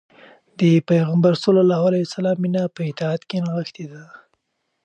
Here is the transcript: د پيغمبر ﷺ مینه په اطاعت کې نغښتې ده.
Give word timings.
د 0.59 0.61
پيغمبر 0.89 1.33
ﷺ 1.43 2.35
مینه 2.41 2.63
په 2.75 2.81
اطاعت 2.91 3.21
کې 3.29 3.37
نغښتې 3.45 3.85
ده. 3.91 4.03